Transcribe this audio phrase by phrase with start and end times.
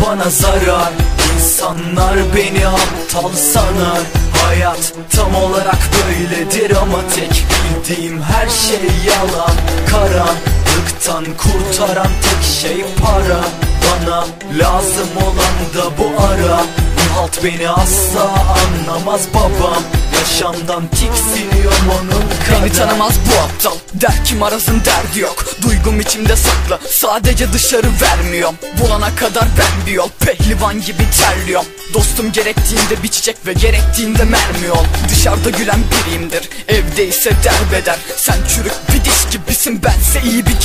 [0.00, 0.92] Bana zarar.
[1.34, 4.00] İnsanlar beni aptal sanar.
[4.44, 5.78] Hayat tam olarak
[6.08, 9.56] böyledir ama tek bildiğim her şey yalan.
[9.90, 13.40] Karanlıktan kurtaran tek şey para.
[13.82, 14.24] Bana
[14.58, 16.60] lazım olan da bu ara.
[16.96, 19.82] Bu halt beni asla anlamaz babam
[20.42, 23.78] Yaşamdan tiksiniyorum onun kadar Beni tanımaz bu aptal.
[23.94, 25.44] Der kim arasın derdi yok.
[25.62, 28.54] Duygum içimde saklı Sadece dışarı vermiyorum.
[28.80, 30.08] Bulana kadar ben bir yol.
[30.08, 31.66] Pehlivan gibi terliyorum.
[31.94, 34.84] Dostum gerektiğinde bir çiçek ve gerektiğinde mermi ol.
[35.10, 36.48] Dışarıda gülen biriyimdir.
[36.68, 37.98] Evde ise derbeder.
[38.16, 39.82] Sen çürük bir diş gibisin.
[39.82, 40.60] Bense iyi bir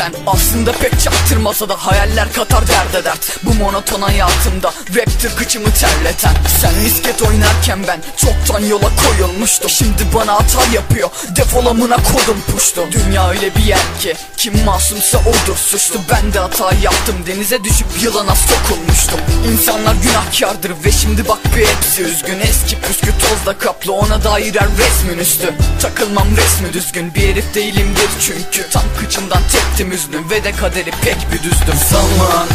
[0.00, 3.38] kerpeten Aslında pek çaktırmasa da hayaller katar derde dert.
[3.42, 6.34] Bu monoton hayatımda raptir kıçımı terleten.
[6.60, 9.70] Sen misket oynarken ben çoktan yola koyulmuştum.
[9.70, 12.88] Şimdi bana hata yapıyor defol amına kodum puştu.
[12.92, 15.56] Dünya öyle bir yer ki kim masumsa odur.
[15.56, 19.20] Suçlu Ben de hata yaptım denize düşüp yılana sokulmuştum.
[19.52, 22.40] İnsanlar günahkardır ve şimdi bak bir hepsi üzgün.
[22.40, 25.54] Eski püskü tozla kaplı ona dair her resmin üstü.
[25.82, 28.70] Takılmam resmi düzgün bir herif değilimdir çünkü.
[28.70, 31.74] Tam kıçımdan teptim üznüm ve de kaderi pek bir düzdüm.
[31.90, 32.46] Zaman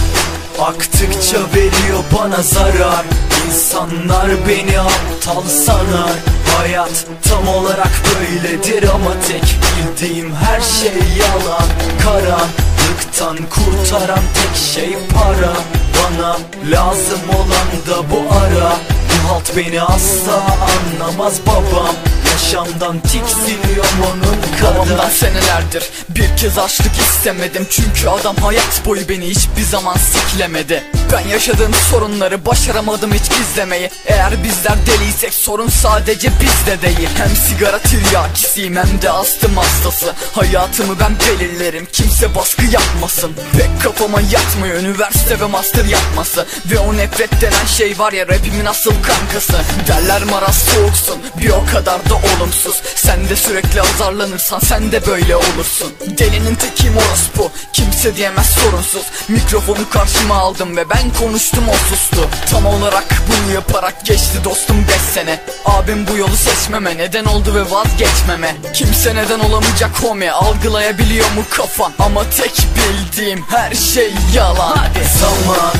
[0.59, 3.05] aktıkça veriyor bana zarar.
[3.47, 6.15] İnsanlar beni aptal sanar.
[6.57, 11.67] Hayat tam olarak böyledir ama tek bildiğim her şey yalan.
[12.03, 15.53] Karanlıktan kurtaran tek şey para.
[15.95, 16.37] Bana
[16.71, 18.73] lazım olan da bu ara.
[19.09, 20.43] Bu halt beni asla
[20.75, 21.95] anlamaz babam
[22.35, 27.67] Yaşamdan tiksiniyorum onun Babamdan senelerdir bir kez açlık istemedim.
[27.69, 30.83] Çünkü adam hayat boyu beni hiçbir zaman siklemedi.
[31.13, 33.89] Ben yaşadığım sorunları başaramadım hiç gizlemeyi.
[34.05, 37.09] Eğer bizler deliysek sorun sadece bizde değil.
[37.17, 40.13] Hem sigara tiryakisiyim hem de astım hastası.
[40.33, 43.31] Hayatımı ben belirlerim kimse baskı yapmasın.
[43.51, 46.45] Pek kafama yatmıyor üniversite ve master yapması.
[46.65, 49.53] Ve o nefret denen şey var ya rapimin asıl kankası.
[49.87, 52.81] Derler maraz soğuksun bir o kadar da olumsuz.
[52.95, 55.93] Sen de sürekli azarlanırsan sen de böyle olursun.
[56.17, 59.03] Delinin tekim orospu kimse diyemez sorunsuz.
[59.27, 62.29] Mikrofonu karşıma aldım ve ben konuştum o sustu.
[62.51, 65.39] Tam olarak bunu yaparak geçti dostum 5 sene.
[65.65, 68.55] Abim bu yolu seçmeme neden oldu ve vazgeçmeme.
[68.73, 71.93] Kimse neden olamayacak homie algılayabiliyor mu kafan?
[71.99, 74.75] Ama tek bildiğim her şey yalan.
[74.77, 75.05] Hadi.
[75.19, 75.73] Zaman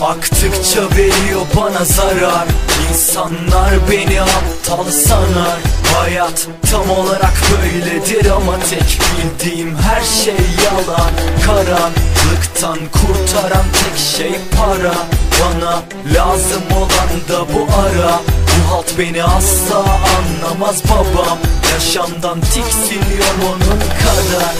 [0.00, 2.46] aktıkça veriyor bana zarar.
[2.90, 5.58] İnsanlar beni aptal sanar
[5.94, 11.10] Hayat tam olarak böyledir ama tek bildiğim her şey yalan.
[11.46, 14.94] Karanlıktan kurtaran tek şey para.
[15.40, 15.82] Bana
[16.14, 18.20] lazım olan da bu ara.
[18.46, 21.38] Bu halt beni asla anlamaz babam
[21.72, 24.54] Yaşamdan tiksiniyorum onun kadar.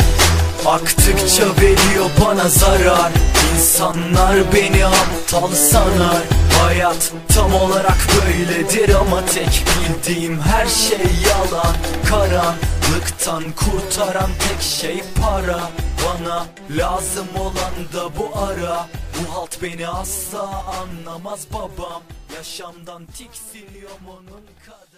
[0.75, 3.13] Aktıkça veriyor bana zarar.
[3.55, 6.23] İnsanlar beni aptal sanar
[6.63, 11.77] Hayat tam olarak böyledir ama tek bildiğim her şey yalan.
[12.11, 15.61] Karanlıktan kurtaran tek şey para.
[16.07, 18.87] Bana lazım olan da bu ara.
[19.15, 22.03] Bu halt beni asla anlamaz babam.
[22.37, 24.94] Yaşamdan tiksiniyorum onun kadar